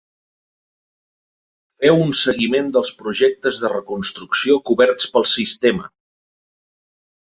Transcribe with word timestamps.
Feu 1.83 1.99
un 2.07 2.15
seguiment 2.21 2.73
dels 2.79 2.91
projectes 3.03 3.63
de 3.67 3.73
reconstrucció 3.77 4.61
coberts 4.73 5.15
pel 5.17 5.33
sistema. 5.39 5.91